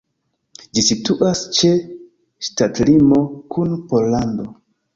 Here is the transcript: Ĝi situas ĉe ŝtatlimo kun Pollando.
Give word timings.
Ĝi 0.77 0.83
situas 0.87 1.41
ĉe 1.59 1.71
ŝtatlimo 2.49 3.23
kun 3.57 3.79
Pollando. 3.93 4.51